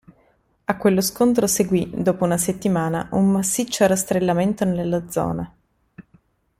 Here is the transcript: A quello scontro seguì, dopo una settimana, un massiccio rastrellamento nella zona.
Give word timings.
A 0.65 0.77
quello 0.77 0.99
scontro 0.99 1.45
seguì, 1.45 1.87
dopo 1.93 2.23
una 2.23 2.39
settimana, 2.39 3.09
un 3.11 3.29
massiccio 3.29 3.85
rastrellamento 3.85 4.65
nella 4.65 5.07
zona. 5.11 5.55